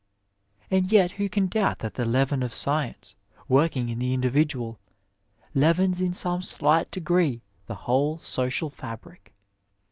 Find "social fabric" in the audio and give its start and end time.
8.17-9.31